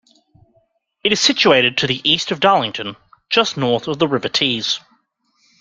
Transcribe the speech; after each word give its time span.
It 1.03 1.11
is 1.11 1.21
situated 1.21 1.77
to 1.77 1.85
the 1.85 2.01
east 2.03 2.31
of 2.31 2.39
Darlington, 2.39 2.95
just 3.29 3.55
north 3.55 3.87
of 3.87 3.99
the 3.99 4.07
River 4.07 4.29
Tees. 4.29 4.79